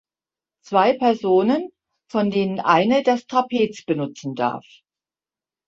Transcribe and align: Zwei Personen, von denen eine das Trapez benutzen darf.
Zwei 0.65 0.97
Personen, 0.97 1.69
von 2.11 2.31
denen 2.31 2.59
eine 2.59 3.03
das 3.03 3.27
Trapez 3.27 3.85
benutzen 3.85 4.33
darf. 4.33 4.65